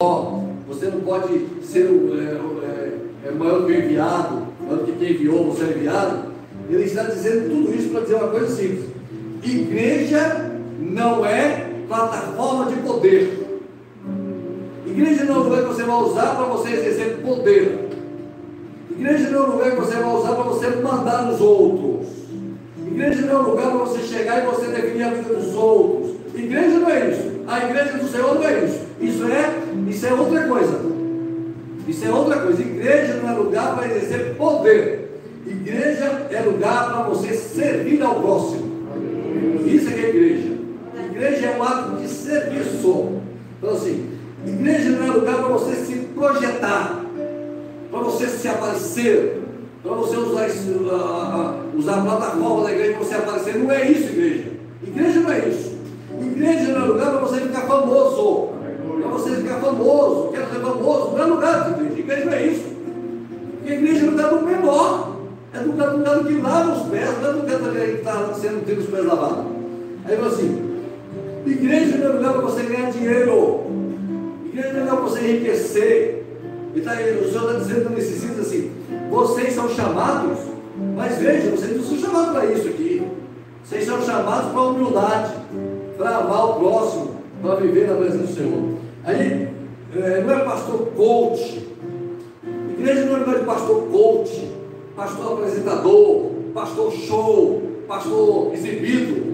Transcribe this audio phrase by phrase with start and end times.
[0.00, 4.92] menor, você não pode ser o, é, é, é maior que o enviado, maior que
[4.92, 6.34] quem enviou, você é enviado.
[6.70, 8.84] Ele está dizendo tudo isso para dizer uma coisa simples:
[9.42, 13.60] igreja não é plataforma de poder.
[14.86, 17.88] Igreja não é um lugar que você vai usar para você exercer poder.
[18.92, 22.06] Igreja não é um lugar que você vai usar para você mandar nos outros.
[22.86, 26.14] Igreja não é um lugar para você chegar e você definir a vida dos outros.
[26.36, 26.67] Igreja é.
[27.64, 28.80] Igreja do Senhor não é isso.
[29.00, 30.80] Isso é, isso é outra coisa.
[31.86, 32.60] Isso é outra coisa.
[32.60, 35.20] Igreja não é lugar para exercer poder.
[35.46, 38.68] Igreja é lugar para você servir ao próximo.
[39.66, 40.58] Isso é que é igreja.
[41.10, 43.20] Igreja é um ato de serviço.
[43.58, 44.10] Então assim,
[44.46, 47.04] igreja não é lugar para você se projetar,
[47.90, 49.42] para você se aparecer,
[49.82, 50.46] para você usar,
[51.74, 53.58] usar a plataforma da igreja para você aparecer.
[53.58, 54.44] Não é isso, igreja.
[54.86, 55.78] Igreja não é isso.
[56.20, 57.17] Igreja não é lugar para
[57.68, 58.48] famoso.
[59.00, 60.28] Para você ficar famoso.
[60.32, 61.10] Quero ser famoso.
[61.12, 62.00] Não é lugar de igreja.
[62.00, 62.64] Igreja não é isso.
[63.58, 65.16] Porque a igreja é lugar do menor.
[65.52, 67.10] É do lugar, lugar que lava os pés.
[67.20, 69.46] Não é do lugar que está sendo tendo os pés lavados.
[70.04, 70.80] Aí fala assim:
[71.46, 73.60] igreja não é lugar para você ganhar dinheiro.
[74.46, 76.24] Igreja não é lugar para você enriquecer.
[76.74, 78.70] E tá, o Senhor está dizendo nesses dias assim:
[79.10, 80.38] vocês são chamados,
[80.96, 83.02] mas veja, vocês não são chamados para isso aqui.
[83.64, 85.34] Vocês são chamados para humildade,
[85.96, 88.78] para amar o próximo, para viver na presença do Senhor.
[89.04, 89.48] Aí,
[89.96, 91.66] é, não é pastor coach.
[92.78, 94.50] Igreja não é lugar de pastor coach,
[94.94, 99.28] pastor apresentador, pastor show, pastor exibido.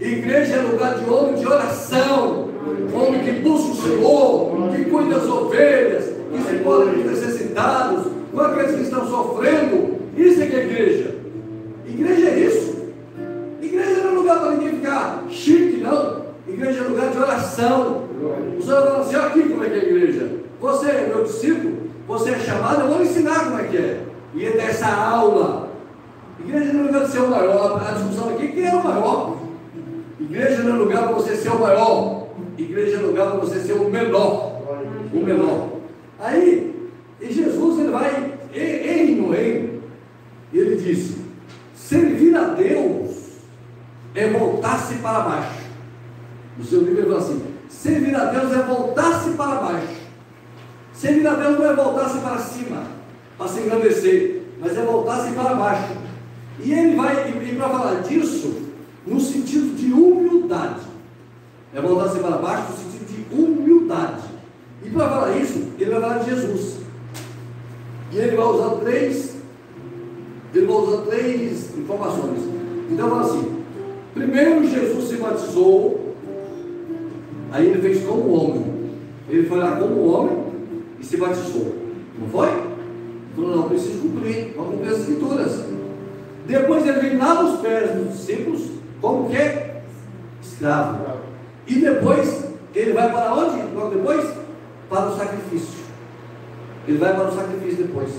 [0.00, 2.48] Igreja é lugar de homem de oração,
[2.94, 8.06] homem que busca o Senhor, que cuida das ovelhas, que se importa com os necessitados,
[8.32, 9.57] com aqueles que estão sofrendo.
[20.88, 24.04] Você é meu discípulo, você é chamado, eu vou ensinar como é que é.
[24.32, 25.70] E é dessa aula.
[26.40, 27.86] Igreja não é lugar de ser o maior.
[27.86, 29.36] A discussão aqui quem é o maior.
[30.18, 32.28] Igreja não é lugar para você ser o maior.
[32.56, 34.62] Igreja é lugar para você ser o menor.
[35.12, 35.68] O menor.
[36.18, 36.90] Aí,
[37.20, 39.82] e Jesus ele vai em no reino.
[40.54, 41.18] Ele disse:
[41.74, 43.10] servir a Deus
[44.14, 45.58] é voltar-se para baixo.
[46.56, 49.97] No seu livro ele fala assim: servir a Deus é voltar-se para baixo.
[50.98, 52.82] Servir a Deus não é voltar-se para cima,
[53.38, 55.92] para se engrandecer, mas é voltar-se para baixo.
[56.58, 58.52] E ele vai, e para falar disso,
[59.06, 60.80] no sentido de humildade.
[61.72, 64.24] É voltar-se para baixo no sentido de humildade.
[64.84, 66.78] E para falar isso, ele vai falar de Jesus.
[68.10, 69.36] E ele vai usar três,
[70.52, 72.40] ele vai usar três informações.
[72.90, 73.62] Então fala assim,
[74.14, 76.16] primeiro Jesus se batizou,
[77.52, 78.78] aí ele fez como homem.
[79.28, 80.47] Ele foi lá como homem e
[81.18, 81.76] batizou.
[82.18, 82.48] Não foi?
[83.34, 85.64] Falou, não, preciso cumprir, vamos cumprir as escrituras.
[86.46, 88.62] Depois ele vem lá nos pés dos discípulos,
[89.00, 89.68] como que?
[90.42, 91.18] Escravo.
[91.66, 93.74] E depois, ele vai para onde?
[93.74, 94.26] Logo depois?
[94.88, 95.78] Para o sacrifício.
[96.86, 98.10] Ele vai para o sacrifício depois.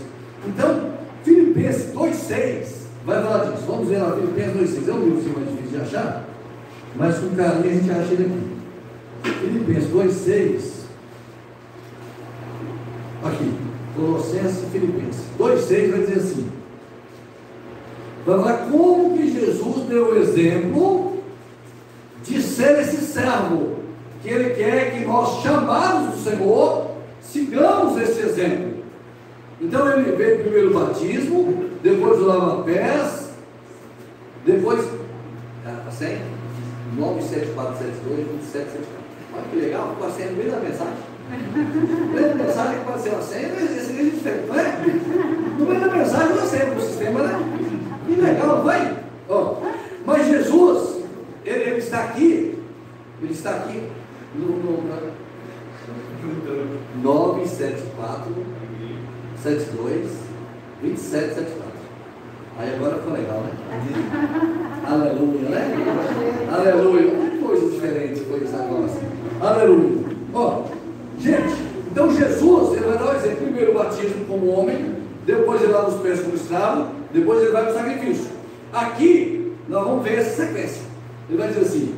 [0.48, 0.92] Então,
[1.24, 2.68] Filipenses 2,6
[3.06, 3.64] vai falar disso.
[3.68, 4.88] Vamos ver lá, Filipenses 2,6.
[4.88, 6.24] É um livro mais difícil de achar,
[6.96, 9.40] mas com carinho a gente acha ele aqui.
[9.40, 10.80] Filipenses 2,6.
[13.24, 13.54] Aqui,
[13.96, 15.26] Colossenses e Filipenses.
[15.38, 16.52] 2,6 vai dizer assim.
[18.26, 21.18] Vai falar como que Jesus deu o exemplo
[22.24, 23.78] de ser esse servo,
[24.22, 26.92] que ele quer que nós, chamados do Senhor,
[27.22, 28.84] sigamos esse exemplo.
[29.62, 33.32] Então ele veio primeiro o batismo, depois o lava-pés,
[34.46, 34.80] depois.
[34.80, 36.20] Está sem?
[36.96, 39.00] 97472 2774.
[39.34, 41.09] Olha que legal, ficou a senha da mensagem.
[41.30, 44.78] No da mensagem pode ser uma senha, esse é diferente, não é?
[45.60, 47.40] No meio mensagem uma senha para o sistema, né?
[48.08, 48.98] Que legal, vai?
[49.28, 49.58] Oh,
[50.06, 51.04] mas Jesus,
[51.46, 52.58] ele, ele, está aqui,
[53.22, 53.90] ele está aqui
[54.34, 55.12] no, no,
[57.04, 58.34] 974
[59.44, 60.30] 72
[60.82, 61.70] 2774.
[62.58, 63.52] Aí agora ficou legal, né?
[64.86, 65.76] Aleluia, né?
[66.52, 67.30] Aleluia.
[67.30, 68.90] Que coisa diferente foi isso agora.
[69.42, 70.06] Aleluia.
[70.34, 70.69] Ó, então
[73.02, 73.38] O exemplo.
[73.44, 77.64] Primeiro o batismo como homem, depois ele lava os pés como escravo, depois ele vai
[77.64, 78.32] para o sacrifício.
[78.74, 80.82] Aqui, nós vamos ver essa sequência.
[81.30, 81.96] Ele vai dizer assim: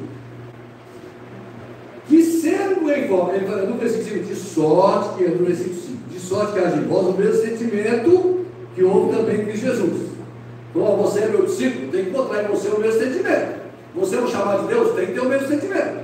[2.07, 5.75] que sendo em forma, ele fala no versículo 5, de sorte, que é no versículo
[5.75, 8.45] 5, de sorte que haja em vós o mesmo sentimento
[8.75, 10.11] que houve também em Cristo Jesus.
[10.69, 13.61] Então, você é meu discípulo, tem que encontrar em você o mesmo sentimento.
[13.95, 16.01] Você é um chamado de Deus, tem que ter o mesmo sentimento.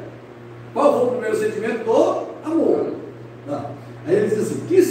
[0.74, 1.86] Qual foi o primeiro sentimento?
[1.86, 2.94] Do amor.
[3.48, 3.66] Não.
[4.06, 4.82] Aí ele diz assim: que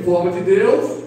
[0.00, 0.98] forma de Deus,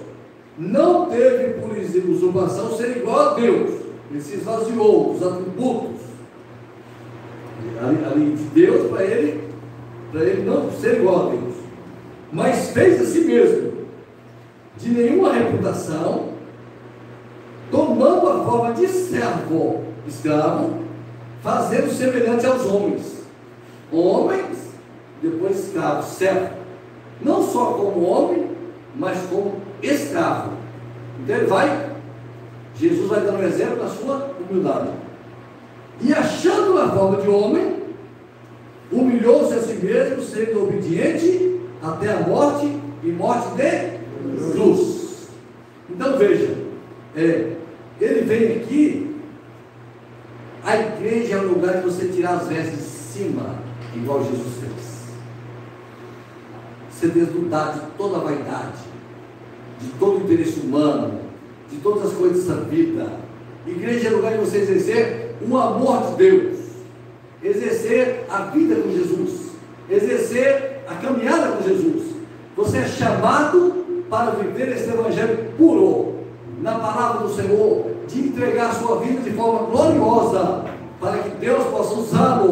[0.58, 1.78] não teve por
[2.12, 3.82] usurpação ser igual a Deus.
[4.10, 6.02] Ele se esvaziou dos atributos
[7.82, 9.50] ali, ali de Deus para ele,
[10.12, 11.56] para ele não ser igual a Deus.
[12.32, 13.72] Mas fez a si mesmo,
[14.78, 16.30] de nenhuma reputação,
[17.70, 20.82] tomando a forma de servo, escravo,
[21.42, 23.22] fazendo semelhante aos homens.
[23.92, 24.58] Homens,
[25.22, 26.62] depois escravo, servo.
[27.22, 28.50] Não só como homem,
[28.96, 30.54] mas como escravo.
[31.20, 31.92] Então ele vai,
[32.76, 34.90] Jesus vai dando um exemplo na sua humildade.
[36.02, 37.84] E achando a forma de homem,
[38.92, 42.66] humilhou-se a si mesmo, sendo obediente até a morte
[43.04, 45.30] e morte de cruz.
[45.90, 46.56] Então veja,
[47.16, 47.52] é,
[48.00, 49.16] ele vem aqui,
[50.64, 53.56] a igreja é o lugar de você tirar as vestes de cima,
[53.96, 54.91] igual Jesus fez.
[57.01, 58.77] Você desnudar de toda a vaidade,
[59.80, 61.19] de todo o interesse humano,
[61.68, 63.07] de todas as coisas da vida.
[63.65, 66.57] Igreja é lugar de você exercer o amor de Deus,
[67.42, 69.50] exercer a vida com Jesus,
[69.89, 72.03] exercer a caminhada com Jesus.
[72.56, 76.18] Você é chamado para viver esse evangelho puro,
[76.62, 80.65] na palavra do Senhor, de entregar a sua vida de forma gloriosa,
[81.00, 82.47] para que Deus possa usá-lo